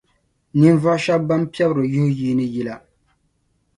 ninvuɣ’ 0.59 0.97
shɛb’ 1.03 1.21
bɛn 1.27 1.41
piɛbiri 1.53 1.87
yuhi 1.93 2.11
yiini 2.19 2.45
yila. 2.53 2.75